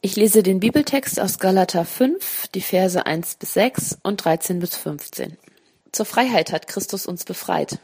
[0.00, 4.76] Ich lese den Bibeltext aus Galater 5, die Verse 1 bis 6 und 13 bis
[4.76, 5.36] 15.
[5.90, 7.80] Zur Freiheit hat Christus uns befreit.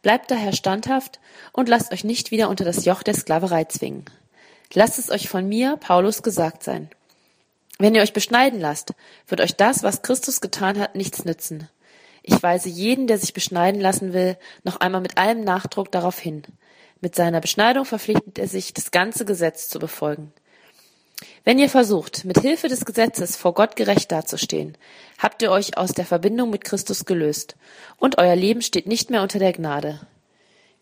[0.00, 1.20] Bleibt daher standhaft
[1.52, 4.06] und lasst euch nicht wieder unter das Joch der Sklaverei zwingen.
[4.72, 6.88] Lasst es euch von mir, Paulus, gesagt sein.
[7.78, 8.94] Wenn ihr euch beschneiden lasst,
[9.26, 11.68] wird euch das, was Christus getan hat, nichts nützen.
[12.22, 16.44] Ich weise jeden, der sich beschneiden lassen will, noch einmal mit allem Nachdruck darauf hin.
[17.02, 20.32] Mit seiner Beschneidung verpflichtet er sich, das ganze Gesetz zu befolgen.
[21.44, 24.76] Wenn ihr versucht, mit Hilfe des Gesetzes vor Gott gerecht dazustehen,
[25.18, 27.56] habt ihr euch aus der Verbindung mit Christus gelöst,
[27.98, 30.00] und euer Leben steht nicht mehr unter der Gnade.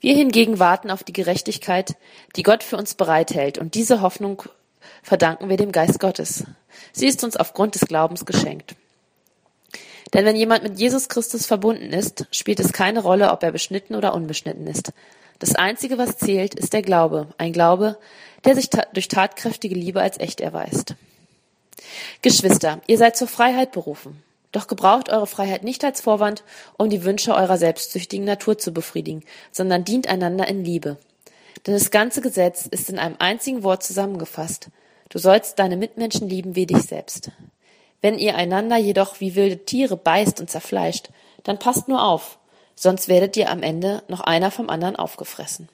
[0.00, 1.96] Wir hingegen warten auf die Gerechtigkeit,
[2.36, 4.42] die Gott für uns bereithält, und diese Hoffnung
[5.02, 6.44] verdanken wir dem Geist Gottes.
[6.92, 8.74] Sie ist uns aufgrund des Glaubens geschenkt.
[10.12, 13.94] Denn wenn jemand mit Jesus Christus verbunden ist, spielt es keine Rolle, ob er beschnitten
[13.94, 14.92] oder unbeschnitten ist.
[15.38, 17.98] Das Einzige, was zählt, ist der Glaube, ein Glaube,
[18.44, 20.94] der sich ta durch tatkräftige Liebe als echt erweist.
[22.22, 24.22] Geschwister, ihr seid zur Freiheit berufen.
[24.52, 26.42] Doch gebraucht eure Freiheit nicht als Vorwand,
[26.76, 29.22] um die Wünsche eurer selbstsüchtigen Natur zu befriedigen,
[29.52, 30.98] sondern dient einander in Liebe.
[31.66, 34.68] Denn das ganze Gesetz ist in einem einzigen Wort zusammengefasst.
[35.08, 37.30] Du sollst deine Mitmenschen lieben wie dich selbst.
[38.00, 41.10] Wenn ihr einander jedoch wie wilde Tiere beißt und zerfleischt,
[41.44, 42.38] dann passt nur auf,
[42.74, 45.68] sonst werdet ihr am Ende noch einer vom anderen aufgefressen.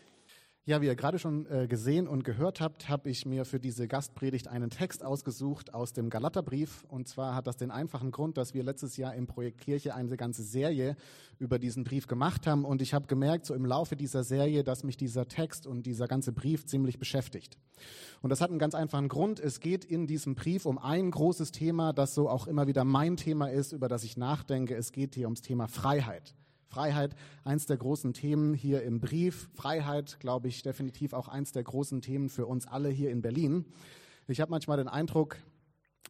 [0.69, 3.86] Ja, wie ihr gerade schon äh, gesehen und gehört habt, habe ich mir für diese
[3.86, 6.84] Gastpredigt einen Text ausgesucht aus dem Galaterbrief.
[6.89, 10.17] Und zwar hat das den einfachen Grund, dass wir letztes Jahr im Projekt Kirche eine
[10.17, 10.97] ganze Serie
[11.39, 12.64] über diesen Brief gemacht haben.
[12.64, 16.08] Und ich habe gemerkt, so im Laufe dieser Serie, dass mich dieser Text und dieser
[16.08, 17.58] ganze Brief ziemlich beschäftigt.
[18.20, 19.39] Und das hat einen ganz einfachen Grund.
[19.39, 23.17] Es geht in diesem Brief um ein großes Thema, das so auch immer wieder mein
[23.17, 24.75] Thema ist, über das ich nachdenke.
[24.75, 26.34] Es geht hier ums Thema Freiheit.
[26.69, 27.14] Freiheit,
[27.45, 29.48] eins der großen Themen hier im Brief.
[29.55, 33.64] Freiheit, glaube ich, definitiv auch eins der großen Themen für uns alle hier in Berlin.
[34.28, 35.36] Ich habe manchmal den Eindruck,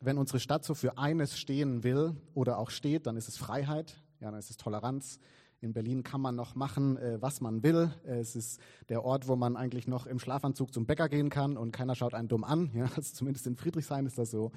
[0.00, 4.02] wenn unsere Stadt so für eines stehen will oder auch steht, dann ist es Freiheit,
[4.20, 5.18] ja, dann ist es Toleranz.
[5.60, 7.90] In Berlin kann man noch machen, äh, was man will.
[8.04, 8.60] Es ist
[8.90, 12.12] der Ort, wo man eigentlich noch im Schlafanzug zum Bäcker gehen kann und keiner schaut
[12.12, 12.70] einen dumm an.
[12.74, 14.52] Ja, also zumindest in Friedrichshain ist das so.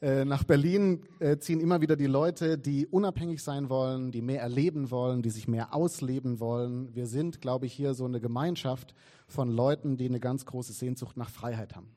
[0.00, 4.40] Äh, nach Berlin äh, ziehen immer wieder die Leute, die unabhängig sein wollen, die mehr
[4.40, 6.94] erleben wollen, die sich mehr ausleben wollen.
[6.94, 8.94] Wir sind, glaube ich, hier so eine Gemeinschaft
[9.26, 11.96] von Leuten, die eine ganz große Sehnsucht nach Freiheit haben.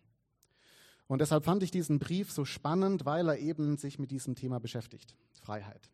[1.05, 4.59] Und deshalb fand ich diesen Brief so spannend, weil er eben sich mit diesem Thema
[4.59, 5.15] beschäftigt.
[5.43, 5.91] Freiheit.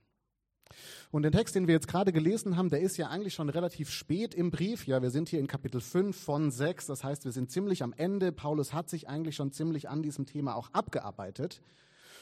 [1.12, 3.90] Und den Text, den wir jetzt gerade gelesen haben, der ist ja eigentlich schon relativ
[3.90, 4.88] spät im Brief.
[4.88, 6.86] Ja, wir sind hier in Kapitel 5 von 6.
[6.86, 8.32] Das heißt, wir sind ziemlich am Ende.
[8.32, 11.62] Paulus hat sich eigentlich schon ziemlich an diesem Thema auch abgearbeitet.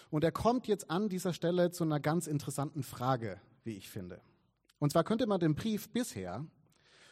[0.09, 4.21] Und er kommt jetzt an dieser Stelle zu einer ganz interessanten Frage, wie ich finde.
[4.79, 6.45] Und zwar könnte man den Brief bisher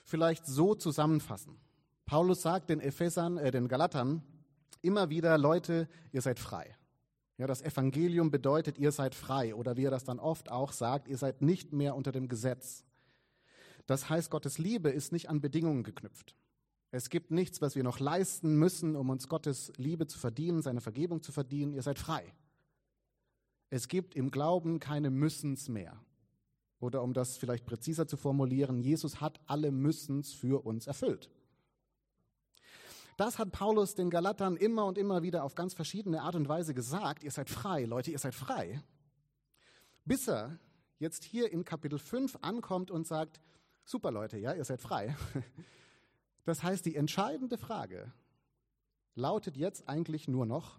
[0.04, 1.58] vielleicht so zusammenfassen.
[2.06, 4.22] Paulus sagt den Ephesern, äh, den Galatern
[4.82, 6.76] immer wieder, Leute, ihr seid frei.
[7.38, 9.56] Ja, das Evangelium bedeutet, ihr seid frei.
[9.56, 12.84] Oder wie er das dann oft auch sagt, ihr seid nicht mehr unter dem Gesetz.
[13.88, 16.36] Das heißt, Gottes Liebe ist nicht an Bedingungen geknüpft.
[16.92, 20.80] Es gibt nichts, was wir noch leisten müssen, um uns Gottes Liebe zu verdienen, seine
[20.80, 21.74] Vergebung zu verdienen.
[21.74, 22.34] Ihr seid frei.
[23.74, 26.00] Es gibt im Glauben keine Müssens mehr.
[26.80, 31.32] Oder um das vielleicht präziser zu formulieren, Jesus hat alle Müssens für uns erfüllt.
[33.18, 36.76] Das hat Paulus den Galatern immer und immer wieder auf ganz verschiedene Art und Weise
[36.76, 37.24] gesagt.
[37.24, 38.80] Ihr seid frei, Leute, ihr seid frei.
[40.06, 40.60] Bis er
[41.00, 43.42] jetzt hier in Kapitel 5 ankommt und sagt,
[43.86, 45.18] super Leute, ja, ihr seid frei.
[46.46, 48.12] Das heißt, die entscheidende Frage
[49.16, 50.78] lautet jetzt eigentlich nur noch,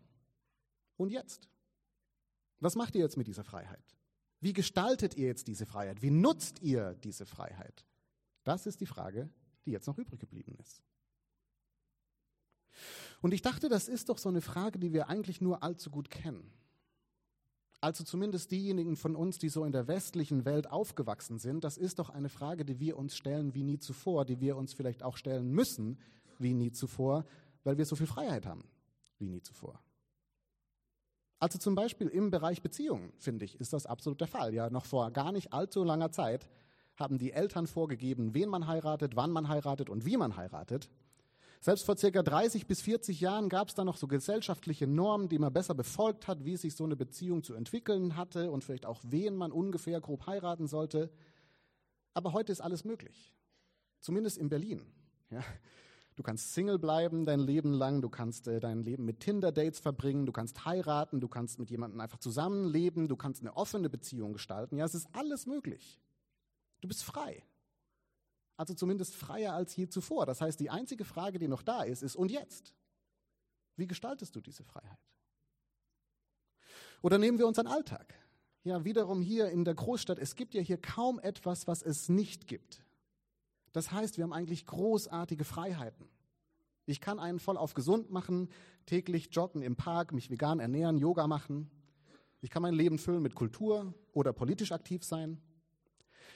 [0.98, 1.48] und jetzt?
[2.60, 3.96] Was macht ihr jetzt mit dieser Freiheit?
[4.40, 6.02] Wie gestaltet ihr jetzt diese Freiheit?
[6.02, 7.84] Wie nutzt ihr diese Freiheit?
[8.44, 9.30] Das ist die Frage,
[9.64, 10.82] die jetzt noch übrig geblieben ist.
[13.22, 16.10] Und ich dachte, das ist doch so eine Frage, die wir eigentlich nur allzu gut
[16.10, 16.52] kennen.
[17.80, 21.98] Also zumindest diejenigen von uns, die so in der westlichen Welt aufgewachsen sind, das ist
[21.98, 25.16] doch eine Frage, die wir uns stellen wie nie zuvor, die wir uns vielleicht auch
[25.16, 25.98] stellen müssen
[26.38, 27.26] wie nie zuvor,
[27.62, 28.64] weil wir so viel Freiheit haben
[29.18, 29.82] wie nie zuvor.
[31.38, 34.54] Also zum Beispiel im Bereich Beziehungen, finde ich, ist das absolut der Fall.
[34.54, 36.48] Ja, noch vor gar nicht allzu langer Zeit
[36.96, 40.90] haben die Eltern vorgegeben, wen man heiratet, wann man heiratet und wie man heiratet.
[41.60, 45.38] Selbst vor circa 30 bis 40 Jahren gab es da noch so gesellschaftliche Normen, die
[45.38, 49.00] man besser befolgt hat, wie sich so eine Beziehung zu entwickeln hatte und vielleicht auch
[49.02, 51.10] wen man ungefähr grob heiraten sollte.
[52.12, 53.34] Aber heute ist alles möglich.
[54.00, 54.82] Zumindest in Berlin.
[55.30, 55.42] Ja.
[56.16, 60.26] Du kannst Single bleiben dein Leben lang, du kannst äh, dein Leben mit Tinder-Dates verbringen,
[60.26, 64.76] du kannst heiraten, du kannst mit jemandem einfach zusammenleben, du kannst eine offene Beziehung gestalten.
[64.76, 66.00] Ja, es ist alles möglich.
[66.80, 67.42] Du bist frei.
[68.56, 70.26] Also zumindest freier als je zuvor.
[70.26, 72.72] Das heißt, die einzige Frage, die noch da ist, ist, und jetzt?
[73.76, 75.00] Wie gestaltest du diese Freiheit?
[77.02, 78.14] Oder nehmen wir unseren Alltag.
[78.62, 82.46] Ja, wiederum hier in der Großstadt, es gibt ja hier kaum etwas, was es nicht
[82.46, 82.83] gibt.
[83.74, 86.08] Das heißt, wir haben eigentlich großartige Freiheiten.
[86.86, 88.48] Ich kann einen voll auf gesund machen,
[88.86, 91.68] täglich joggen im Park, mich vegan ernähren, Yoga machen.
[92.40, 95.42] Ich kann mein Leben füllen mit Kultur oder politisch aktiv sein.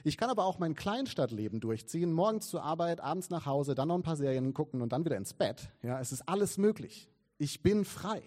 [0.02, 3.96] Ich kann aber auch mein Kleinstadtleben durchziehen, morgens zur Arbeit, abends nach Hause, dann noch
[3.96, 5.70] ein paar Serien gucken und dann wieder ins Bett.
[5.82, 7.08] Ja, es ist alles möglich.
[7.37, 8.23] Ich bin frei.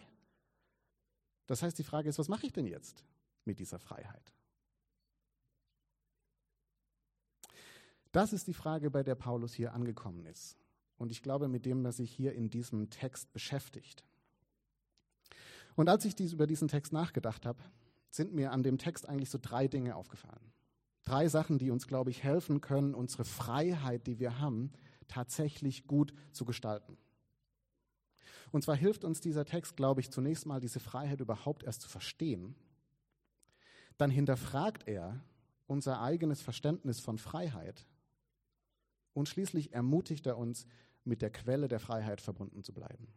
[1.47, 3.03] Das heißt, die Frage ist, was mache ich denn jetzt
[3.43, 4.31] mit dieser Freiheit?
[8.11, 10.57] Das ist die Frage, bei der Paulus hier angekommen ist.
[10.97, 14.03] Und ich glaube, mit dem, was sich hier in diesem Text beschäftigt.
[15.75, 17.63] Und als ich dies, über diesen Text nachgedacht habe,
[18.09, 20.51] sind mir an dem Text eigentlich so drei Dinge aufgefallen.
[21.05, 24.71] Drei Sachen, die uns, glaube ich, helfen können, unsere Freiheit, die wir haben,
[25.07, 26.97] tatsächlich gut zu gestalten.
[28.51, 31.89] Und zwar hilft uns dieser Text, glaube ich, zunächst mal diese Freiheit überhaupt erst zu
[31.89, 32.55] verstehen.
[33.97, 35.23] Dann hinterfragt er
[35.67, 37.85] unser eigenes Verständnis von Freiheit
[39.13, 40.65] und schließlich ermutigt er uns,
[41.03, 43.07] mit der Quelle der Freiheit verbunden zu bleiben.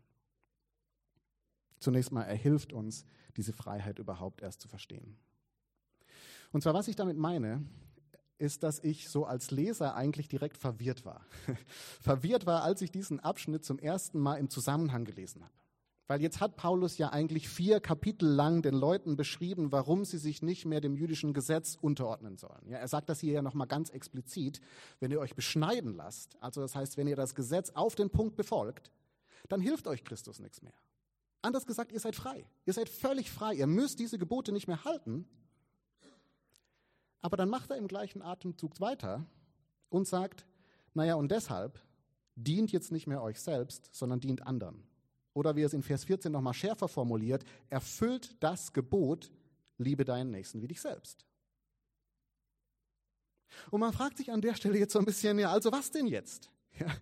[1.81, 3.05] Zunächst mal, er hilft uns,
[3.37, 5.17] diese Freiheit überhaupt erst zu verstehen.
[6.53, 7.65] Und zwar, was ich damit meine,
[8.39, 11.27] ist, dass ich so als Leser eigentlich direkt verwirrt war.
[12.01, 15.53] verwirrt war, als ich diesen Abschnitt zum ersten Mal im Zusammenhang gelesen habe.
[16.07, 20.43] Weil jetzt hat Paulus ja eigentlich vier Kapitel lang den Leuten beschrieben, warum sie sich
[20.43, 22.69] nicht mehr dem jüdischen Gesetz unterordnen sollen.
[22.69, 24.61] Ja, er sagt das hier ja nochmal ganz explizit.
[25.01, 28.37] Wenn ihr euch beschneiden lasst, also das heißt, wenn ihr das Gesetz auf den Punkt
[28.37, 28.91] befolgt,
[29.49, 30.75] dann hilft euch Christus nichts mehr.
[31.41, 32.47] Anders gesagt, ihr seid frei.
[32.67, 33.55] Ihr seid völlig frei.
[33.55, 35.27] Ihr müsst diese Gebote nicht mehr halten.
[37.21, 39.27] Aber dann macht er im gleichen Atemzug weiter
[39.89, 40.47] und sagt,
[40.93, 41.81] naja, und deshalb
[42.37, 44.85] dient jetzt nicht mehr euch selbst, sondern dient anderen.
[45.35, 49.31] Oder wie es in Vers 14 nochmal schärfer formuliert, erfüllt das Gebot,
[49.79, 51.27] liebe deinen Nächsten wie dich selbst.
[53.71, 56.07] Und man fragt sich an der Stelle jetzt so ein bisschen, ja, also was denn
[56.07, 56.51] jetzt?
[56.79, 56.93] Ja,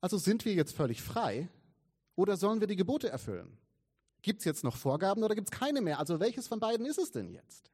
[0.00, 1.48] also sind wir jetzt völlig frei
[2.14, 3.56] oder sollen wir die Gebote erfüllen?
[4.22, 5.98] Gibt es jetzt noch Vorgaben oder gibt es keine mehr?
[5.98, 7.70] Also welches von beiden ist es denn jetzt?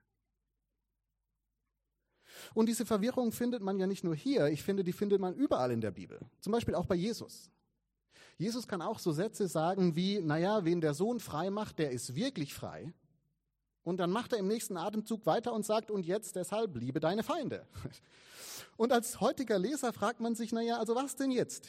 [2.54, 5.70] Und diese Verwirrung findet man ja nicht nur hier, ich finde, die findet man überall
[5.70, 6.20] in der Bibel.
[6.40, 7.50] Zum Beispiel auch bei Jesus.
[8.38, 12.14] Jesus kann auch so Sätze sagen wie, naja, wen der Sohn frei macht, der ist
[12.14, 12.94] wirklich frei.
[13.82, 17.22] Und dann macht er im nächsten Atemzug weiter und sagt, und jetzt deshalb liebe deine
[17.22, 17.66] Feinde.
[18.76, 21.68] Und als heutiger Leser fragt man sich, naja, also was denn jetzt?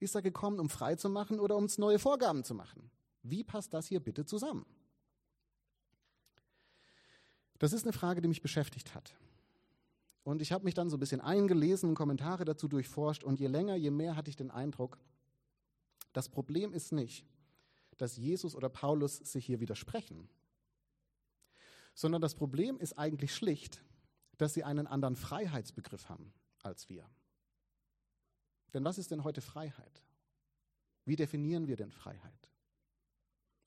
[0.00, 2.90] Ist er gekommen, um frei zu machen oder um neue Vorgaben zu machen?
[3.22, 4.66] Wie passt das hier bitte zusammen?
[7.58, 9.14] Das ist eine Frage, die mich beschäftigt hat.
[10.24, 13.22] Und ich habe mich dann so ein bisschen eingelesen Kommentare dazu durchforscht.
[13.22, 14.98] Und je länger, je mehr hatte ich den Eindruck,
[16.14, 17.26] das Problem ist nicht,
[17.98, 20.28] dass Jesus oder Paulus sich hier widersprechen,
[21.92, 23.82] sondern das Problem ist eigentlich schlicht,
[24.38, 26.32] dass sie einen anderen Freiheitsbegriff haben
[26.62, 27.08] als wir.
[28.72, 30.04] Denn was ist denn heute Freiheit?
[31.04, 32.50] Wie definieren wir denn Freiheit?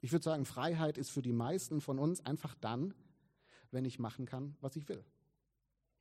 [0.01, 2.94] Ich würde sagen, Freiheit ist für die meisten von uns einfach dann,
[3.71, 5.03] wenn ich machen kann, was ich will.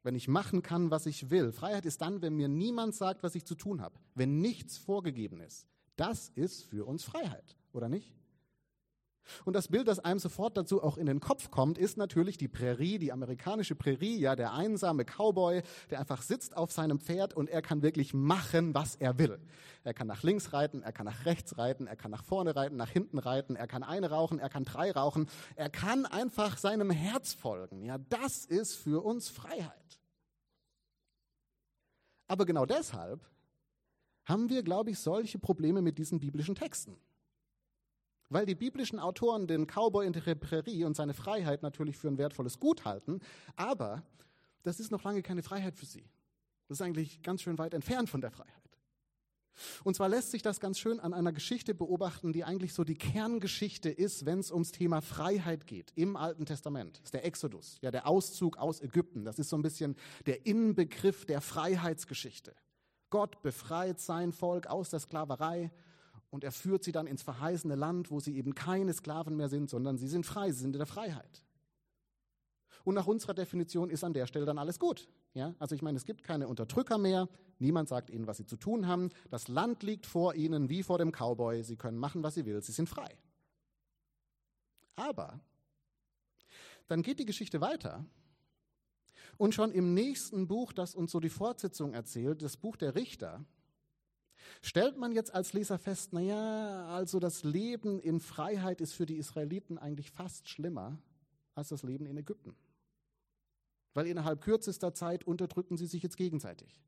[0.03, 1.53] Wenn ich machen kann, was ich will.
[1.53, 3.99] Freiheit ist dann, wenn mir niemand sagt, was ich zu tun habe.
[4.15, 5.67] Wenn nichts vorgegeben ist.
[5.97, 8.15] Das ist für uns Freiheit, oder nicht?
[9.45, 12.49] Und das Bild, das einem sofort dazu auch in den Kopf kommt, ist natürlich die
[12.49, 17.51] Prärie, die amerikanische Prärie, ja, der einsame Cowboy, der einfach sitzt auf seinem Pferd und
[17.51, 19.41] er kann wirklich machen, was er will.
[19.85, 22.77] Er kann nach links reiten, er kann nach rechts reiten, er kann nach vorne reiten,
[22.77, 26.91] nach hinten reiten, er kann eine rauchen, er kann drei rauchen, er kann einfach seinem
[26.91, 27.83] Herz folgen.
[27.83, 29.73] Ja, das ist für uns Freiheit.
[32.29, 33.21] Aber genau deshalb
[34.27, 36.97] haben wir, glaube ich, solche Probleme mit diesen biblischen Texten.
[38.29, 42.19] Weil die biblischen Autoren den Cowboy in der Prärie und seine Freiheit natürlich für ein
[42.19, 43.21] wertvolles Gut halten,
[43.55, 44.03] aber
[44.65, 46.05] das ist noch lange keine Freiheit für sie.
[46.67, 48.67] Das ist eigentlich ganz schön weit entfernt von der Freiheit.
[49.85, 52.97] Und zwar lässt sich das ganz schön an einer Geschichte beobachten, die eigentlich so die
[52.97, 56.99] Kerngeschichte ist, wenn es ums Thema Freiheit geht im Alten Testament.
[56.99, 59.25] Das ist der Exodus, ja, der Auszug aus Ägypten.
[59.25, 62.55] Das ist so ein bisschen der Inbegriff der Freiheitsgeschichte.
[63.11, 65.71] Gott befreit sein Volk aus der Sklaverei
[66.31, 69.71] und er führt sie dann ins verheißene Land, wo sie eben keine Sklaven mehr sind,
[69.71, 71.43] sondern sie sind frei, sie sind in der Freiheit.
[72.85, 75.09] Und nach unserer Definition ist an der Stelle dann alles gut.
[75.35, 75.55] Ja?
[75.59, 78.87] Also ich meine, es gibt keine Unterdrücker mehr, niemand sagt ihnen, was sie zu tun
[78.87, 82.45] haben, das Land liegt vor ihnen wie vor dem Cowboy, sie können machen, was sie
[82.45, 83.17] will, sie sind frei.
[84.95, 85.41] Aber
[86.87, 88.05] dann geht die Geschichte weiter
[89.37, 93.45] und schon im nächsten Buch, das uns so die Fortsetzung erzählt, das Buch der Richter,
[94.63, 99.17] stellt man jetzt als Leser fest, naja, also das Leben in Freiheit ist für die
[99.17, 100.99] Israeliten eigentlich fast schlimmer
[101.55, 102.55] als das Leben in Ägypten.
[103.95, 106.81] Weil innerhalb kürzester Zeit unterdrücken sie sich jetzt gegenseitig.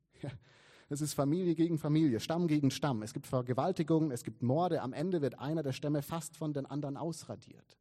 [0.91, 3.03] Es ist Familie gegen Familie, Stamm gegen Stamm.
[3.03, 4.81] Es gibt Vergewaltigungen, es gibt Morde.
[4.81, 7.77] Am Ende wird einer der Stämme fast von den anderen ausradiert.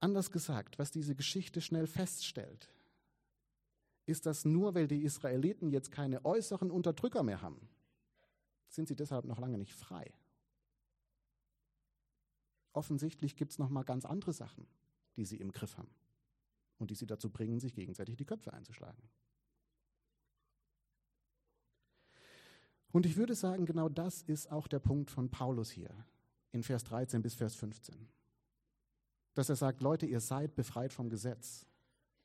[0.00, 2.70] Anders gesagt, was diese Geschichte schnell feststellt,
[4.06, 7.68] ist, dass nur weil die Israeliten jetzt keine äußeren Unterdrücker mehr haben,
[8.68, 10.12] sind sie deshalb noch lange nicht frei.
[12.72, 14.66] Offensichtlich gibt es noch mal ganz andere Sachen,
[15.16, 15.94] die sie im Griff haben
[16.78, 19.02] und die sie dazu bringen, sich gegenseitig die Köpfe einzuschlagen.
[22.92, 25.94] Und ich würde sagen, genau das ist auch der Punkt von Paulus hier
[26.52, 28.08] in Vers 13 bis Vers 15.
[29.34, 31.66] Dass er sagt, Leute, ihr seid befreit vom Gesetz.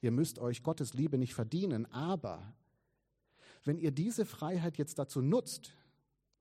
[0.02, 2.54] Ihr müsst euch Gottes Liebe nicht verdienen, aber
[3.64, 5.72] wenn ihr diese Freiheit jetzt dazu nutzt,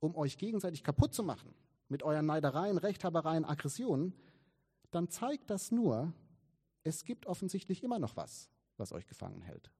[0.00, 1.54] um euch gegenseitig kaputt zu machen,
[1.88, 4.14] mit euren Neidereien, Rechthabereien, Aggressionen,
[4.90, 6.12] dann zeigt das nur,
[6.82, 9.70] es gibt offensichtlich immer noch was, was euch gefangen hält.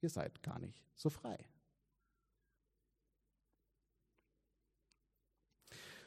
[0.00, 1.38] Ihr seid gar nicht so frei.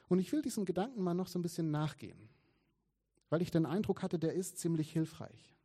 [0.07, 2.29] Und ich will diesem Gedanken mal noch so ein bisschen nachgehen,
[3.29, 5.55] weil ich den Eindruck hatte, der ist ziemlich hilfreich.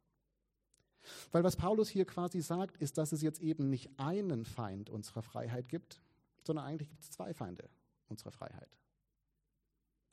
[1.32, 5.22] Weil was Paulus hier quasi sagt, ist, dass es jetzt eben nicht einen Feind unserer
[5.22, 6.00] Freiheit gibt,
[6.42, 7.68] sondern eigentlich gibt es zwei Feinde
[8.08, 8.78] unserer Freiheit.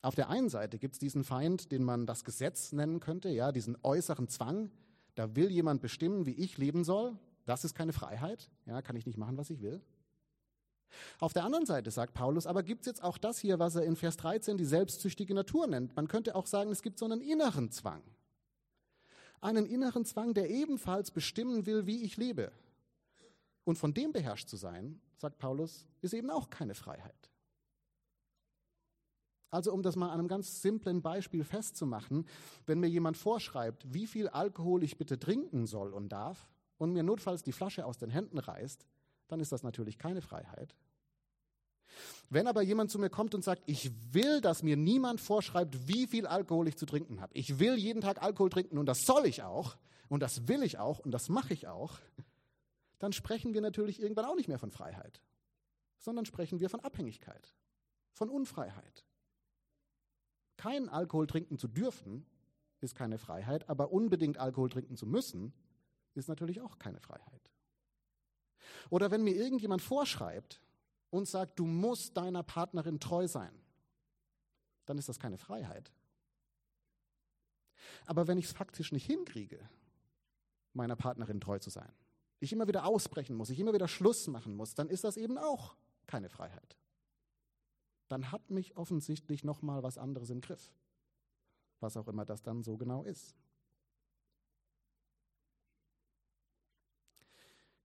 [0.02, 3.52] Auf der einen Seite gibt es diesen Feind, den man das Gesetz nennen könnte, ja,
[3.52, 4.72] diesen äußeren Zwang.
[5.16, 7.18] Da will jemand bestimmen, wie ich leben soll.
[7.46, 8.50] Das ist keine Freiheit.
[8.66, 9.82] Ja, kann ich nicht machen, was ich will.
[11.20, 13.84] Auf der anderen Seite sagt Paulus, aber gibt es jetzt auch das hier, was er
[13.84, 15.96] in Vers 13 die selbstsüchtige Natur nennt.
[15.96, 18.04] Man könnte auch sagen, es gibt so einen inneren Zwang.
[19.42, 22.52] Einen inneren Zwang, der ebenfalls bestimmen will, wie ich lebe.
[23.64, 27.32] Und von dem beherrscht zu sein, sagt Paulus, ist eben auch keine Freiheit.
[29.52, 32.26] Also um das mal an einem ganz simplen Beispiel festzumachen,
[32.66, 37.04] wenn mir jemand vorschreibt, wie viel Alkohol ich bitte trinken soll und darf und mir
[37.04, 38.86] notfalls die Flasche aus den Händen reißt,
[39.32, 40.76] dann ist das natürlich keine Freiheit.
[42.30, 46.08] Wenn aber jemand zu mir kommt und sagt, ich will, dass mir niemand vorschreibt, wie
[46.08, 47.34] viel Alkohol ich zu trinken habe.
[47.34, 50.78] Ich will jeden Tag Alkohol trinken und das soll ich auch und das will ich
[50.78, 52.00] auch und das mache ich auch,
[53.00, 55.22] dann sprechen wir natürlich irgendwann auch nicht mehr von Freiheit,
[55.98, 57.54] sondern sprechen wir von Abhängigkeit,
[58.12, 59.06] von Unfreiheit.
[60.58, 62.26] Kein Alkohol trinken zu dürfen
[62.80, 65.54] ist keine Freiheit, aber unbedingt Alkohol trinken zu müssen
[66.14, 67.52] ist natürlich auch keine Freiheit.
[68.90, 70.62] Oder wenn mir irgendjemand vorschreibt
[71.10, 73.54] und sagt, du musst deiner Partnerin treu sein,
[74.86, 75.92] dann ist das keine Freiheit.
[78.06, 79.70] Aber wenn ich es faktisch nicht hinkriege,
[80.74, 81.92] meiner Partnerin treu zu sein,
[82.40, 85.38] ich immer wieder ausbrechen muss, ich immer wieder Schluss machen muss, dann ist das eben
[85.38, 85.76] auch
[86.08, 86.78] keine Freiheit.
[88.08, 90.74] Dann hat mich offensichtlich noch mal was anderes im Griff,
[91.80, 93.36] was auch immer das dann so genau ist.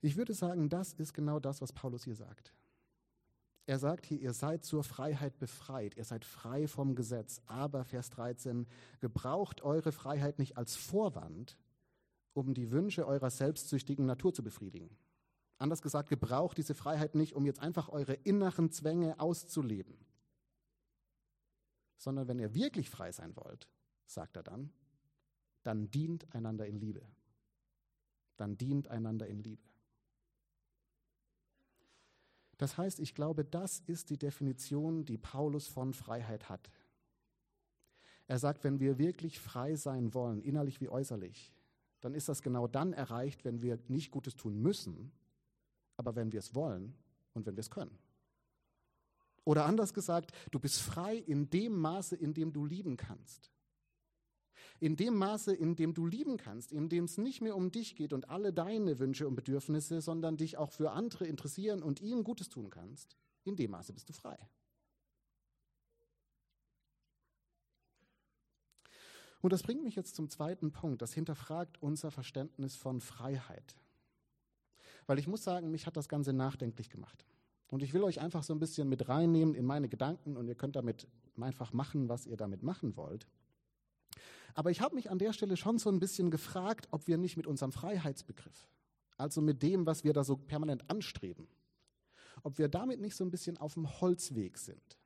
[0.07, 2.55] Ich würde sagen, das ist genau das, was Paulus hier sagt.
[3.67, 7.43] Er sagt hier, ihr seid zur Freiheit befreit, ihr seid frei vom Gesetz.
[7.47, 8.69] Aber, Vers 13,
[9.01, 11.59] gebraucht eure Freiheit nicht als Vorwand,
[12.35, 14.97] um die Wünsche eurer selbstsüchtigen Natur zu befriedigen.
[15.59, 19.99] Anders gesagt, gebraucht diese Freiheit nicht, um jetzt einfach eure inneren Zwänge auszuleben.
[21.97, 23.67] Sondern wenn ihr wirklich frei sein wollt,
[24.07, 24.71] sagt er dann,
[25.65, 27.03] dann dient einander in Liebe.
[28.37, 29.67] Dann dient einander in Liebe.
[32.59, 36.71] Das heißt, ich glaube, das ist die Definition, die Paulus von Freiheit hat.
[38.27, 41.53] Er sagt, wenn wir wirklich frei sein wollen, innerlich wie äußerlich,
[42.01, 45.13] dann ist das genau dann erreicht, wenn wir nicht Gutes tun müssen,
[45.97, 46.95] aber wenn wir es wollen
[47.35, 47.97] und wenn wir es können.
[49.45, 53.53] Oder anders gesagt, du bist frei in dem Maße, in dem du lieben kannst.
[54.81, 57.97] In dem Maße, in dem du lieben kannst, in dem es nicht mehr um dich
[57.97, 62.25] geht und alle deine Wünsche und Bedürfnisse, sondern dich auch für andere interessieren und ihnen
[62.25, 64.39] Gutes tun kannst, in dem Maße bist du frei.
[69.41, 71.03] Und das bringt mich jetzt zum zweiten Punkt.
[71.03, 73.77] Das hinterfragt unser Verständnis von Freiheit.
[75.07, 77.25] Weil ich muss sagen, mich hat das Ganze nachdenklich gemacht.
[77.69, 80.55] Und ich will euch einfach so ein bisschen mit reinnehmen in meine Gedanken und ihr
[80.55, 81.07] könnt damit
[81.41, 83.27] einfach machen, was ihr damit machen wollt.
[84.57, 87.37] Aber ich habe mich an der Stelle schon so ein bisschen gefragt, ob wir nicht
[87.37, 88.71] mit unserem Freiheitsbegriff,
[89.19, 91.47] also mit dem, was wir da so permanent anstreben,
[92.43, 94.97] ob wir damit nicht so ein bisschen auf dem Holzweg sind.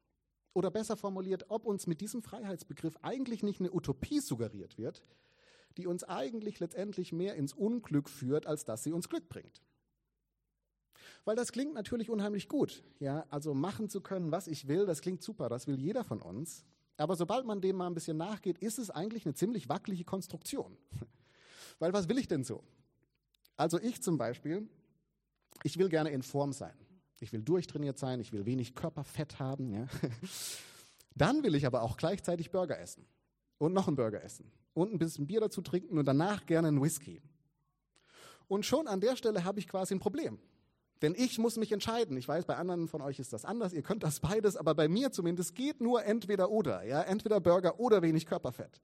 [0.52, 5.04] Oder besser formuliert, ob uns mit diesem Freiheitsbegriff eigentlich nicht eine Utopie suggeriert wird,
[5.76, 9.62] die uns eigentlich letztendlich mehr ins Unglück führt, als dass sie uns Glück bringt.
[11.24, 12.84] Weil das klingt natürlich unheimlich gut.
[13.00, 16.22] Ja, also machen zu können, was ich will, das klingt super, das will jeder von
[16.22, 16.64] uns.
[17.00, 20.76] Aber sobald man dem mal ein bisschen nachgeht, ist es eigentlich eine ziemlich wackelige Konstruktion.
[21.78, 22.62] Weil was will ich denn so?
[23.56, 24.68] Also ich zum Beispiel,
[25.62, 26.74] ich will gerne in Form sein.
[27.18, 29.72] Ich will durchtrainiert sein, ich will wenig Körperfett haben.
[29.72, 29.86] Ja.
[31.14, 33.06] Dann will ich aber auch gleichzeitig Burger essen
[33.56, 36.82] und noch einen Burger essen und ein bisschen Bier dazu trinken und danach gerne einen
[36.82, 37.22] Whisky.
[38.46, 40.38] Und schon an der Stelle habe ich quasi ein Problem.
[41.02, 42.16] Denn ich muss mich entscheiden.
[42.16, 43.72] Ich weiß, bei anderen von euch ist das anders.
[43.72, 46.84] Ihr könnt das beides, aber bei mir zumindest geht nur entweder oder.
[46.84, 48.80] Ja, entweder Burger oder wenig Körperfett.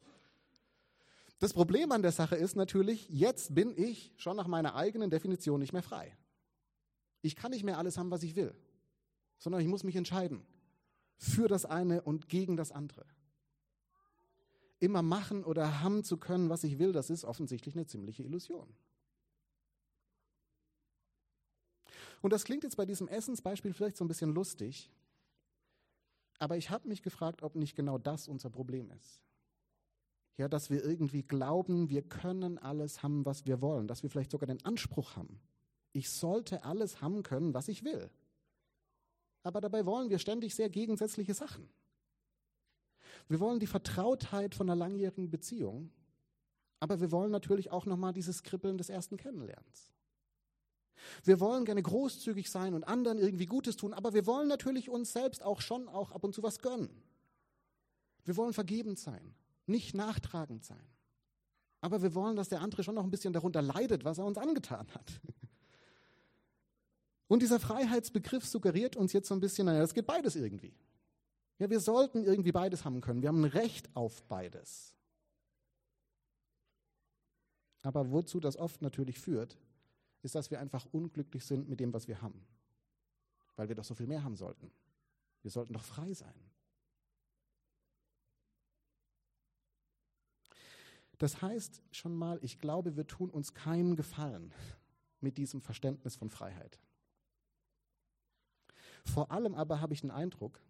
[1.39, 5.61] Das Problem an der Sache ist natürlich, jetzt bin ich schon nach meiner eigenen Definition
[5.61, 6.17] nicht mehr frei.
[7.21, 8.55] Ich kann nicht mehr alles haben, was ich will,
[9.37, 10.47] sondern ich muss mich entscheiden
[11.19, 13.05] für das eine und gegen das andere.
[14.79, 18.69] Immer machen oder haben zu können, was ich will, das ist offensichtlich eine ziemliche Illusion.
[22.23, 24.91] Und das klingt jetzt bei diesem Essensbeispiel vielleicht so ein bisschen lustig,
[26.39, 29.23] aber ich habe mich gefragt, ob nicht genau das unser Problem ist.
[30.37, 34.31] Ja, dass wir irgendwie glauben, wir können alles haben, was wir wollen, dass wir vielleicht
[34.31, 35.41] sogar den Anspruch haben.
[35.93, 38.11] Ich sollte alles haben können, was ich will.
[39.43, 41.69] Aber dabei wollen wir ständig sehr gegensätzliche Sachen.
[43.29, 45.91] Wir wollen die Vertrautheit von einer langjährigen Beziehung,
[46.81, 49.96] aber wir wollen natürlich auch nochmal dieses Kribbeln des ersten Kennenlernens.
[51.25, 55.13] Wir wollen gerne großzügig sein und anderen irgendwie Gutes tun, aber wir wollen natürlich uns
[55.13, 56.91] selbst auch schon auch ab und zu was gönnen.
[58.25, 59.35] Wir wollen vergebend sein,
[59.67, 60.87] nicht nachtragend sein.
[61.81, 64.39] Aber wir wollen, dass der andere schon noch ein bisschen darunter leidet, was er uns
[64.39, 65.21] angetan hat.
[67.29, 70.75] Und dieser Freiheitsbegriff suggeriert uns jetzt so ein bisschen, naja, es geht beides irgendwie.
[71.59, 73.23] Ja, wir sollten irgendwie beides haben können.
[73.23, 74.95] Wir haben ein Recht auf beides.
[77.83, 79.57] Aber wozu das oft natürlich führt,
[80.27, 82.45] ist, dass wir einfach unglücklich sind mit dem, was wir haben.
[83.55, 84.71] Weil wir doch so viel mehr haben sollten.
[85.41, 86.35] Wir sollten doch frei sein.
[91.19, 94.53] Das heißt schon mal, ich glaube, wir tun uns keinen Gefallen
[95.21, 96.79] mit diesem Verständnis von Freiheit.
[99.05, 100.61] Vor allem aber habe ich den Eindruck,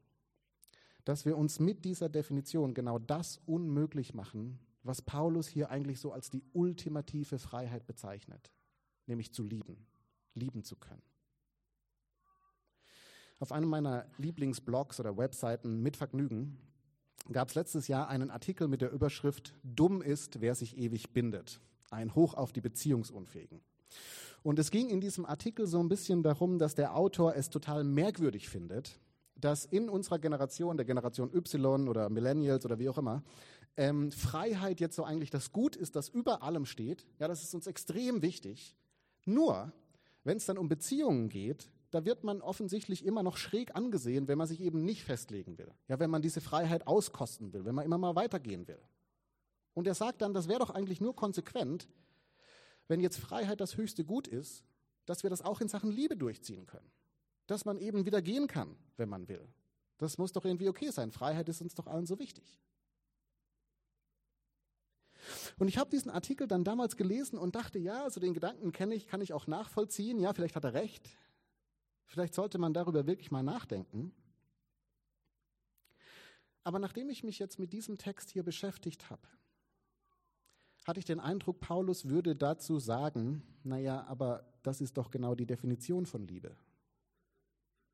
[1.05, 6.13] dass wir uns mit dieser Definition genau das unmöglich machen, was Paulus hier eigentlich so
[6.13, 8.53] als die ultimative Freiheit bezeichnet
[9.07, 9.87] nämlich zu lieben,
[10.35, 11.03] lieben zu können.
[13.39, 16.57] Auf einem meiner Lieblingsblogs oder Webseiten mit Vergnügen
[17.33, 21.61] gab es letztes Jahr einen Artikel mit der Überschrift Dumm ist, wer sich ewig bindet.
[21.91, 23.61] Ein Hoch auf die Beziehungsunfähigen.
[24.43, 27.85] Und es ging in diesem Artikel so ein bisschen darum, dass der Autor es total
[27.85, 28.99] merkwürdig findet,
[29.35, 33.23] dass in unserer Generation, der Generation Y oder Millennials oder wie auch immer,
[33.77, 37.07] ähm, Freiheit jetzt so eigentlich das Gut ist, das über allem steht.
[37.19, 38.75] Ja, das ist uns extrem wichtig.
[39.27, 39.73] Nur,
[40.25, 44.39] wenn es dann um Beziehungen geht, da wird man offensichtlich immer noch schräg angesehen, wenn
[44.39, 45.71] man sich eben nicht festlegen will.
[45.89, 48.81] Ja, wenn man diese Freiheit auskosten will, wenn man immer mal weitergehen will.
[49.75, 51.89] Und er sagt dann, das wäre doch eigentlich nur konsequent,
[52.89, 54.65] wenn jetzt Freiheit das höchste Gut ist,
[55.05, 56.91] dass wir das auch in Sachen Liebe durchziehen können.
[57.47, 59.47] Dass man eben wieder gehen kann, wenn man will.
[59.99, 61.13] Das muss doch irgendwie okay sein.
[61.13, 62.59] Freiheit ist uns doch allen so wichtig.
[65.59, 68.95] Und ich habe diesen Artikel dann damals gelesen und dachte, ja, also den Gedanken kenne
[68.95, 70.19] ich, kann ich auch nachvollziehen.
[70.21, 71.09] Ja, vielleicht hat er recht.
[72.05, 74.13] Vielleicht sollte man darüber wirklich mal nachdenken.
[76.63, 79.23] Aber nachdem ich mich jetzt mit diesem Text hier beschäftigt habe,
[80.87, 85.47] hatte ich den Eindruck, Paulus würde dazu sagen, naja, aber das ist doch genau die
[85.47, 86.57] Definition von Liebe,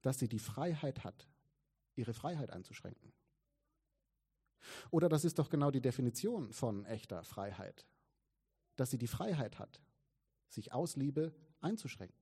[0.02, 1.26] dass sie die Freiheit hat,
[1.96, 3.12] ihre Freiheit einzuschränken.
[4.90, 7.86] Oder das ist doch genau die Definition von echter Freiheit,
[8.76, 9.80] dass sie die Freiheit hat,
[10.48, 12.16] sich aus Liebe einzuschränken.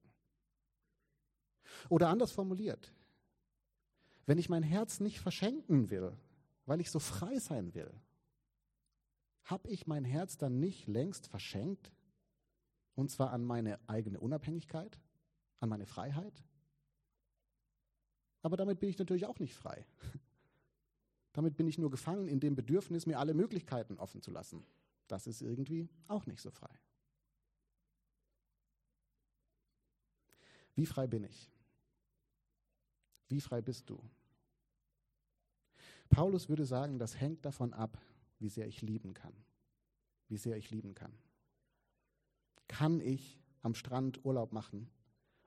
[1.88, 2.92] Oder anders formuliert,
[4.26, 6.16] wenn ich mein Herz nicht verschenken will,
[6.66, 7.92] weil ich so frei sein will,
[9.44, 11.92] habe ich mein Herz dann nicht längst verschenkt?
[12.94, 15.00] Und zwar an meine eigene Unabhängigkeit,
[15.59, 16.44] an meine Freiheit?
[18.42, 19.85] Aber damit bin ich natürlich auch nicht frei.
[21.33, 24.64] Damit bin ich nur gefangen in dem Bedürfnis, mir alle Möglichkeiten offen zu lassen.
[25.07, 26.71] Das ist irgendwie auch nicht so frei.
[30.75, 31.51] Wie frei bin ich?
[33.29, 34.03] Wie frei bist du?
[36.09, 37.99] Paulus würde sagen, das hängt davon ab,
[38.38, 39.35] wie sehr ich lieben kann.
[40.29, 41.12] Wie sehr ich lieben kann.
[42.66, 44.90] Kann ich am Strand Urlaub machen,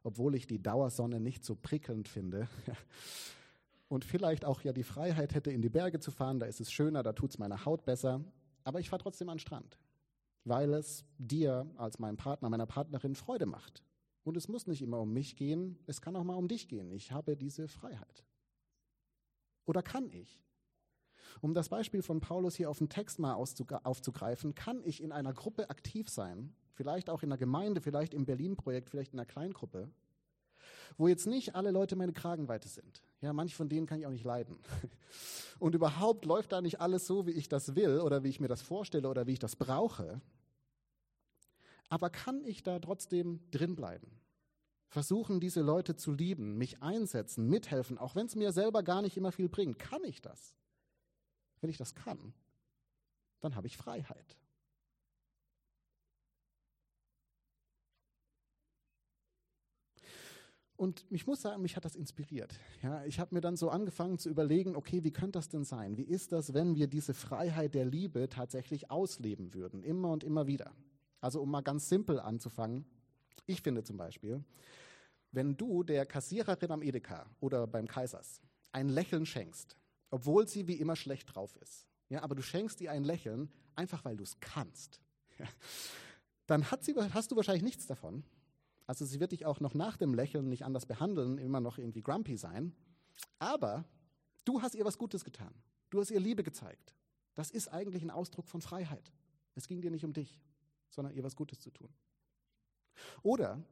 [0.04, 2.48] obwohl ich die Dauersonne nicht so prickelnd finde?
[3.88, 6.72] und vielleicht auch ja die Freiheit hätte, in die Berge zu fahren, da ist es
[6.72, 8.24] schöner, da tut es meiner Haut besser,
[8.64, 9.78] aber ich fahre trotzdem an den Strand,
[10.46, 13.84] weil es dir als meinem Partner, meiner Partnerin Freude macht.
[14.24, 16.92] Und es muss nicht immer um mich gehen, es kann auch mal um dich gehen.
[16.92, 18.24] Ich habe diese Freiheit.
[19.66, 20.40] Oder kann ich?
[21.42, 25.34] Um das Beispiel von Paulus hier auf den Text mal aufzugreifen, kann ich in einer
[25.34, 29.90] Gruppe aktiv sein, vielleicht auch in einer Gemeinde, vielleicht im Berlin-Projekt, vielleicht in einer Kleingruppe,
[30.98, 33.04] wo jetzt nicht alle Leute meine Kragenweite sind.
[33.22, 34.58] Ja, manche von denen kann ich auch nicht leiden.
[35.60, 38.48] Und überhaupt läuft da nicht alles so, wie ich das will oder wie ich mir
[38.48, 40.22] das vorstelle oder wie ich das brauche.
[41.90, 44.10] Aber kann ich da trotzdem drinbleiben?
[44.90, 49.18] Versuchen, diese Leute zu lieben, mich einsetzen, mithelfen, auch wenn es mir selber gar nicht
[49.18, 49.80] immer viel bringt.
[49.80, 50.56] Kann ich das?
[51.62, 52.34] Wenn ich das kann,
[53.40, 54.38] dann habe ich Freiheit.
[60.76, 62.60] Und ich muss sagen, mich hat das inspiriert.
[62.82, 65.98] Ja, ich habe mir dann so angefangen zu überlegen, okay, wie könnte das denn sein?
[65.98, 70.48] Wie ist das, wenn wir diese Freiheit der Liebe tatsächlich ausleben würden, immer und immer
[70.48, 70.74] wieder?
[71.22, 72.86] Also um mal ganz simpel anzufangen,
[73.46, 74.44] ich finde zum Beispiel,
[75.32, 79.78] wenn du der Kassiererin am Edeka oder beim Kaisers ein Lächeln schenkst,
[80.10, 84.04] obwohl sie wie immer schlecht drauf ist, ja, aber du schenkst ihr ein Lächeln, einfach
[84.06, 85.02] weil du es kannst,
[85.40, 85.48] ja,
[86.46, 88.24] dann hat sie, hast du wahrscheinlich nichts davon.
[88.86, 92.02] Also sie wird dich auch noch nach dem Lächeln nicht anders behandeln, immer noch irgendwie
[92.02, 92.74] grumpy sein.
[93.40, 93.86] Aber
[94.46, 95.54] du hast ihr was Gutes getan.
[95.90, 96.94] Du hast ihr Liebe gezeigt.
[97.36, 99.12] Das ist eigentlich ein Ausdruck von Freiheit.
[99.56, 100.40] Es ging dir nicht um dich,
[100.90, 101.90] sondern ihr was Gutes zu tun.
[103.22, 103.64] Oder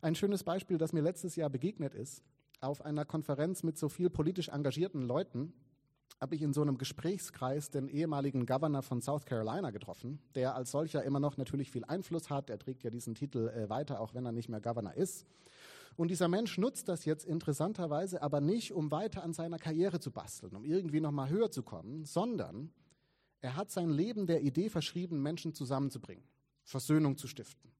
[0.00, 2.22] ein schönes Beispiel, das mir letztes Jahr begegnet ist,
[2.60, 5.52] auf einer Konferenz mit so viel politisch engagierten Leuten
[6.20, 10.72] habe ich in so einem Gesprächskreis den ehemaligen Governor von South Carolina getroffen, der als
[10.72, 12.50] solcher immer noch natürlich viel Einfluss hat.
[12.50, 15.26] Er trägt ja diesen Titel äh, weiter, auch wenn er nicht mehr Governor ist.
[15.96, 20.10] Und dieser Mensch nutzt das jetzt interessanterweise aber nicht, um weiter an seiner Karriere zu
[20.10, 22.70] basteln, um irgendwie noch mal höher zu kommen, sondern
[23.40, 26.24] er hat sein Leben der Idee verschrieben, Menschen zusammenzubringen,
[26.64, 27.70] Versöhnung zu stiften.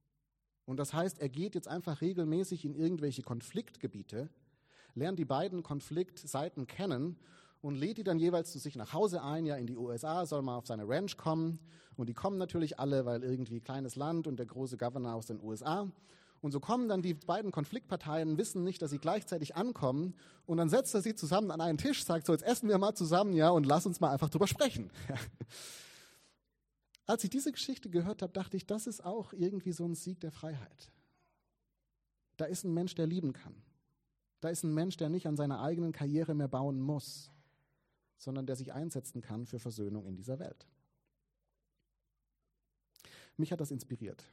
[0.64, 4.28] Und das heißt, er geht jetzt einfach regelmäßig in irgendwelche Konfliktgebiete,
[4.94, 7.16] lernt die beiden Konfliktseiten kennen
[7.60, 10.42] und lädt die dann jeweils zu sich nach Hause ein, ja in die USA, soll
[10.42, 11.58] mal auf seine Ranch kommen.
[11.96, 15.42] Und die kommen natürlich alle, weil irgendwie kleines Land und der große Governor aus den
[15.42, 15.90] USA.
[16.40, 20.14] Und so kommen dann die beiden Konfliktparteien, wissen nicht, dass sie gleichzeitig ankommen.
[20.46, 22.94] Und dann setzt er sie zusammen an einen Tisch, sagt so, jetzt essen wir mal
[22.94, 24.92] zusammen, ja, und lass uns mal einfach drüber sprechen.
[27.06, 30.20] Als ich diese Geschichte gehört habe, dachte ich, das ist auch irgendwie so ein Sieg
[30.20, 30.92] der Freiheit.
[32.36, 33.56] Da ist ein Mensch, der lieben kann.
[34.40, 37.32] Da ist ein Mensch, der nicht an seiner eigenen Karriere mehr bauen muss
[38.18, 40.66] sondern der sich einsetzen kann für Versöhnung in dieser Welt.
[43.36, 44.24] Mich hat das inspiriert,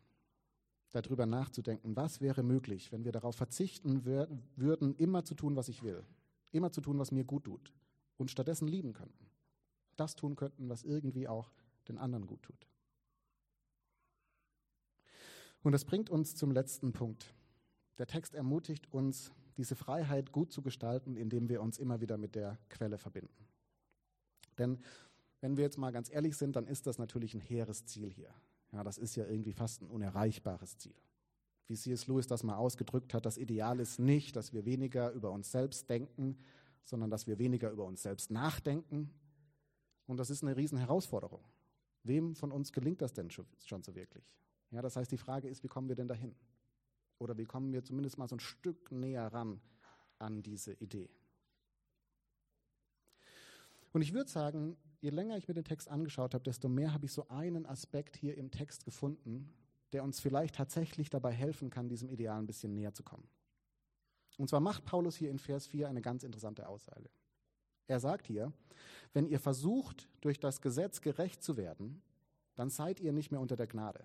[0.91, 5.83] darüber nachzudenken, was wäre möglich, wenn wir darauf verzichten würden, immer zu tun, was ich
[5.83, 6.03] will,
[6.51, 7.73] immer zu tun, was mir gut tut
[8.17, 9.29] und stattdessen lieben könnten.
[9.95, 11.51] Das tun könnten, was irgendwie auch
[11.87, 12.67] den anderen gut tut.
[15.61, 17.33] Und das bringt uns zum letzten Punkt.
[17.97, 22.35] Der Text ermutigt uns, diese Freiheit gut zu gestalten, indem wir uns immer wieder mit
[22.35, 23.44] der Quelle verbinden.
[24.57, 24.79] Denn
[25.41, 28.33] wenn wir jetzt mal ganz ehrlich sind, dann ist das natürlich ein hehres Ziel hier.
[28.71, 30.95] Ja, das ist ja irgendwie fast ein unerreichbares Ziel.
[31.67, 32.07] Wie C.S.
[32.07, 35.89] Lewis das mal ausgedrückt hat, das Ideal ist nicht, dass wir weniger über uns selbst
[35.89, 36.37] denken,
[36.83, 39.09] sondern dass wir weniger über uns selbst nachdenken.
[40.05, 41.43] Und das ist eine Riesenherausforderung.
[42.03, 44.23] Wem von uns gelingt das denn schon so wirklich?
[44.69, 46.35] Ja, das heißt, die Frage ist, wie kommen wir denn dahin?
[47.17, 49.59] Oder wie kommen wir zumindest mal so ein Stück näher ran
[50.19, 51.09] an diese Idee?
[53.95, 57.05] Und ich würde sagen, je länger ich mir den Text angeschaut habe, desto mehr habe
[57.05, 59.53] ich so einen Aspekt hier im Text gefunden,
[59.93, 63.25] der uns vielleicht tatsächlich dabei helfen kann, diesem Ideal ein bisschen näher zu kommen.
[64.37, 67.09] Und zwar macht Paulus hier in Vers 4 eine ganz interessante Aussage.
[67.87, 68.51] Er sagt hier,
[69.13, 72.01] wenn ihr versucht, durch das Gesetz gerecht zu werden,
[72.55, 74.03] dann seid ihr nicht mehr unter der Gnade.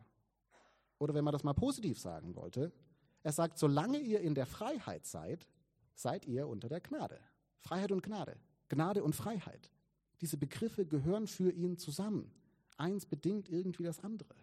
[1.00, 2.70] Oder wenn man das mal positiv sagen wollte,
[3.24, 5.48] er sagt, solange ihr in der Freiheit seid,
[5.96, 7.18] seid ihr unter der Gnade.
[7.59, 8.37] Freiheit und Gnade.
[8.68, 9.68] Gnade und Freiheit.
[10.20, 12.30] Diese Begriffe gehören für ihn zusammen.
[12.76, 14.35] Eins bedingt irgendwie das andere.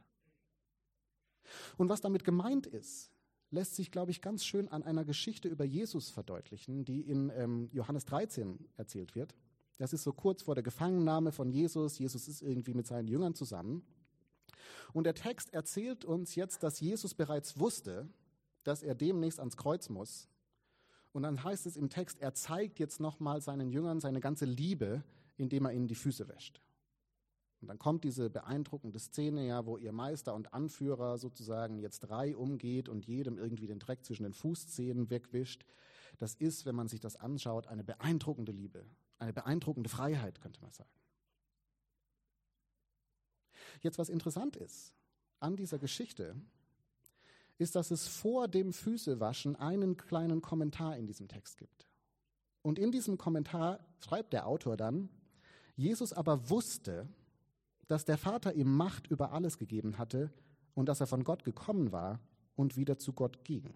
[1.77, 3.11] Und was damit gemeint ist,
[3.51, 7.69] lässt sich, glaube ich, ganz schön an einer Geschichte über Jesus verdeutlichen, die in ähm,
[7.71, 9.35] Johannes 13 erzählt wird.
[9.77, 11.99] Das ist so kurz vor der Gefangennahme von Jesus.
[11.99, 13.83] Jesus ist irgendwie mit seinen Jüngern zusammen.
[14.91, 18.09] Und der Text erzählt uns jetzt, dass Jesus bereits wusste,
[18.63, 20.27] dass er demnächst ans Kreuz muss.
[21.13, 25.03] Und dann heißt es im Text, er zeigt jetzt nochmal seinen Jüngern seine ganze Liebe
[25.37, 26.61] indem er ihnen die Füße wäscht.
[27.61, 32.35] Und dann kommt diese beeindruckende Szene, ja, wo ihr Meister und Anführer sozusagen jetzt drei
[32.35, 35.65] umgeht und jedem irgendwie den Dreck zwischen den Fußzähnen wegwischt.
[36.19, 38.85] Das ist, wenn man sich das anschaut, eine beeindruckende Liebe,
[39.17, 40.89] eine beeindruckende Freiheit, könnte man sagen.
[43.81, 44.93] Jetzt, was interessant ist
[45.39, 46.35] an dieser Geschichte,
[47.57, 51.87] ist, dass es vor dem Füßewaschen einen kleinen Kommentar in diesem Text gibt.
[52.61, 55.09] Und in diesem Kommentar schreibt der Autor dann,
[55.77, 57.07] Jesus aber wusste,
[57.87, 60.33] dass der Vater ihm Macht über alles gegeben hatte
[60.73, 62.19] und dass er von Gott gekommen war
[62.55, 63.73] und wieder zu Gott ging.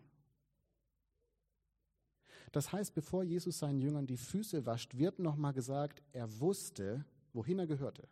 [2.51, 7.59] Das heißt, bevor Jesus seinen Jüngern die Füße wascht, wird nochmal gesagt, er wusste, wohin
[7.59, 8.09] er gehörte,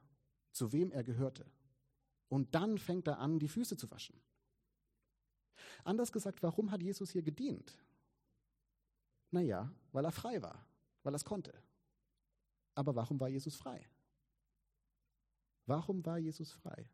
[0.51, 1.45] zu wem er gehörte.
[2.29, 4.15] Und dann fängt er an, die Füße zu waschen.
[5.83, 7.77] Anders gesagt, warum hat Jesus hier gedient?
[9.31, 10.63] Naja, weil er frei war,
[11.03, 11.53] weil er es konnte.
[12.75, 13.87] Aber warum war Jesus frei?
[15.65, 16.89] Warum war Jesus frei?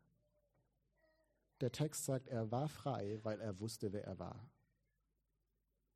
[1.60, 4.50] Der Text sagt, er war frei, weil er wusste, wer er war.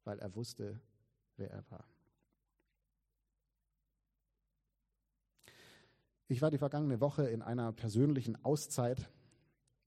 [0.05, 0.81] Weil er wusste,
[1.37, 1.85] wer er war.
[6.29, 9.11] Ich war die vergangene Woche in einer persönlichen Auszeit.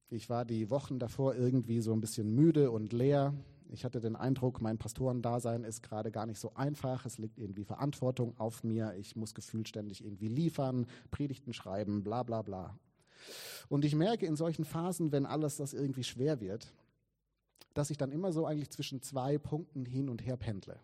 [0.09, 3.33] Ich war die Wochen davor irgendwie so ein bisschen müde und leer.
[3.73, 7.07] Ich hatte den Eindruck, mein Pastorendasein ist gerade gar nicht so einfach.
[7.07, 8.93] Es liegt irgendwie Verantwortung auf mir.
[8.99, 12.77] Ich muss gefühlt ständig irgendwie liefern, Predigten schreiben, bla bla bla.
[13.69, 16.71] Und ich merke in solchen Phasen, wenn alles das irgendwie schwer wird,
[17.73, 20.79] dass ich dann immer so eigentlich zwischen zwei Punkten hin und her pendle.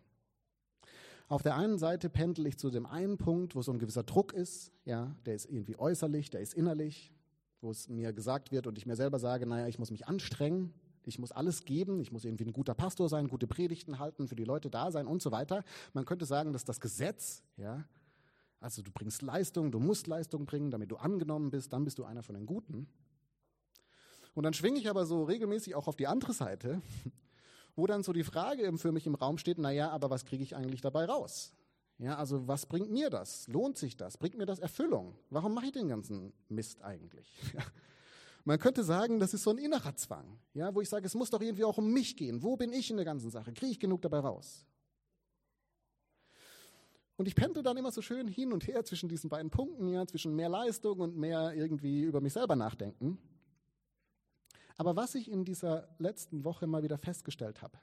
[1.28, 4.34] Auf der einen Seite pendel ich zu dem einen Punkt, wo so ein gewisser Druck
[4.34, 7.14] ist, ja, der ist irgendwie äußerlich, der ist innerlich,
[7.62, 10.74] wo es mir gesagt wird und ich mir selber sage, naja, ich muss mich anstrengen,
[11.06, 14.36] ich muss alles geben, ich muss irgendwie ein guter Pastor sein, gute Predigten halten, für
[14.36, 15.64] die Leute da sein und so weiter.
[15.94, 17.86] Man könnte sagen, dass das Gesetz, ja,
[18.60, 22.04] also du bringst Leistung, du musst Leistung bringen, damit du angenommen bist, dann bist du
[22.04, 22.88] einer von den Guten.
[24.34, 26.82] Und dann schwinge ich aber so regelmäßig auch auf die andere Seite,
[27.76, 30.56] wo dann so die Frage für mich im Raum steht, naja, aber was kriege ich
[30.56, 31.54] eigentlich dabei raus?
[31.98, 33.48] Ja, also was bringt mir das?
[33.48, 34.18] Lohnt sich das?
[34.18, 35.16] Bringt mir das Erfüllung?
[35.30, 37.30] Warum mache ich den ganzen Mist eigentlich?
[38.46, 41.30] Man könnte sagen, das ist so ein innerer Zwang, ja, wo ich sage, es muss
[41.30, 42.42] doch irgendwie auch um mich gehen.
[42.42, 43.54] Wo bin ich in der ganzen Sache?
[43.54, 44.66] Kriege ich genug dabei raus?
[47.18, 50.08] Und ich pendel dann immer so schön hin und her zwischen diesen beiden Punkten, ja,
[50.08, 53.18] zwischen mehr Leistung und mehr irgendwie über mich selber nachdenken.
[54.78, 57.78] Aber was ich in dieser letzten Woche mal wieder festgestellt habe,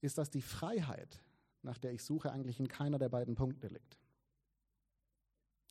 [0.00, 1.20] ist, dass die Freiheit,
[1.62, 3.98] nach der ich suche, eigentlich in keiner der beiden Punkte liegt.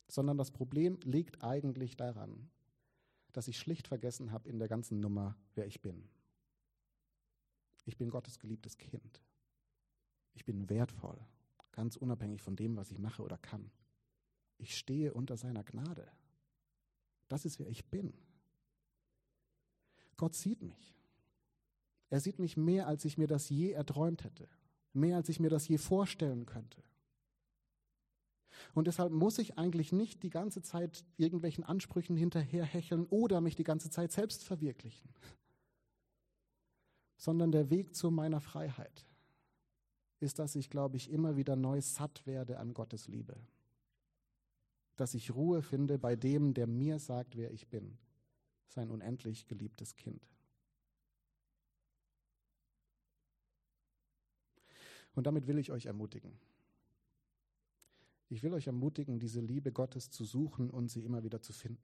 [0.08, 2.50] Sondern das Problem liegt eigentlich daran,
[3.34, 6.08] dass ich schlicht vergessen habe in der ganzen Nummer, wer ich bin.
[7.84, 9.20] Ich bin Gottes geliebtes Kind.
[10.34, 11.18] Ich bin wertvoll,
[11.72, 13.70] ganz unabhängig von dem, was ich mache oder kann.
[14.56, 16.08] Ich stehe unter seiner Gnade.
[17.28, 18.14] Das ist, wer ich bin.
[20.16, 20.94] Gott sieht mich.
[22.10, 24.48] Er sieht mich mehr, als ich mir das je erträumt hätte,
[24.92, 26.82] mehr, als ich mir das je vorstellen könnte.
[28.74, 33.64] Und deshalb muss ich eigentlich nicht die ganze Zeit irgendwelchen Ansprüchen hinterherhecheln oder mich die
[33.64, 35.08] ganze Zeit selbst verwirklichen,
[37.16, 39.06] sondern der Weg zu meiner Freiheit
[40.20, 43.36] ist, dass ich, glaube ich, immer wieder neu satt werde an Gottes Liebe.
[44.96, 47.98] Dass ich Ruhe finde bei dem, der mir sagt, wer ich bin,
[48.68, 50.26] sein unendlich geliebtes Kind.
[55.14, 56.32] Und damit will ich euch ermutigen.
[58.28, 61.82] Ich will euch ermutigen, diese Liebe Gottes zu suchen und sie immer wieder zu finden.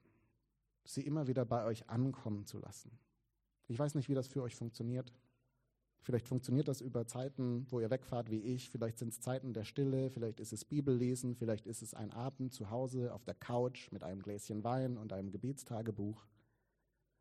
[0.84, 2.98] Sie immer wieder bei euch ankommen zu lassen.
[3.68, 5.12] Ich weiß nicht, wie das für euch funktioniert.
[6.02, 8.70] Vielleicht funktioniert das über Zeiten, wo ihr wegfahrt wie ich.
[8.70, 12.54] Vielleicht sind es Zeiten der Stille, vielleicht ist es Bibellesen, vielleicht ist es ein Abend
[12.54, 16.26] zu Hause auf der Couch mit einem Gläschen Wein und einem Gebetstagebuch.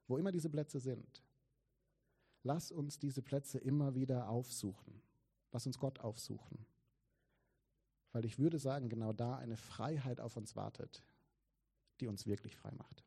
[0.08, 1.24] Wo immer diese Plätze sind.
[2.44, 5.02] Lass uns diese Plätze immer wieder aufsuchen.
[5.52, 6.66] Lass uns Gott aufsuchen.
[8.12, 11.04] Weil ich würde sagen, genau da eine Freiheit auf uns wartet,
[12.00, 13.04] die uns wirklich frei macht.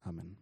[0.00, 0.36] Amen.